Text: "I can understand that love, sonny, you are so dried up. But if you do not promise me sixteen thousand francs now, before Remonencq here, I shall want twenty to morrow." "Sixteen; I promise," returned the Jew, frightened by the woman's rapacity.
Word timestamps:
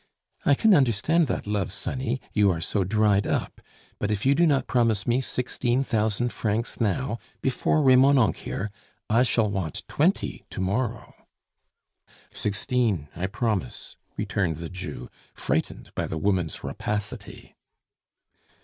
"I 0.47 0.55
can 0.55 0.73
understand 0.73 1.27
that 1.27 1.45
love, 1.45 1.71
sonny, 1.71 2.19
you 2.33 2.49
are 2.49 2.59
so 2.59 2.83
dried 2.83 3.27
up. 3.27 3.61
But 3.99 4.09
if 4.09 4.25
you 4.25 4.33
do 4.33 4.47
not 4.47 4.65
promise 4.65 5.05
me 5.05 5.21
sixteen 5.21 5.83
thousand 5.83 6.29
francs 6.33 6.79
now, 6.81 7.19
before 7.39 7.83
Remonencq 7.83 8.37
here, 8.37 8.71
I 9.11 9.21
shall 9.21 9.47
want 9.51 9.83
twenty 9.87 10.43
to 10.49 10.59
morrow." 10.59 11.13
"Sixteen; 12.33 13.09
I 13.15 13.27
promise," 13.27 13.95
returned 14.17 14.55
the 14.55 14.69
Jew, 14.71 15.07
frightened 15.35 15.93
by 15.93 16.07
the 16.07 16.17
woman's 16.17 16.63
rapacity. 16.63 17.53